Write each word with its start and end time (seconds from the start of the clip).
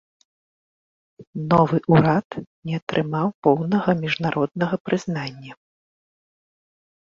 Новы 1.51 1.77
ўрад 1.95 2.27
не 2.71 2.81
атрымаў 2.81 3.27
поўнага 3.49 3.89
міжнароднага 4.03 4.75
прызнання. 4.89 5.53